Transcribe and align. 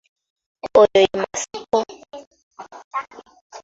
Oyo 0.79 0.99
ye 1.03 1.11
Masiiko. 1.19 1.79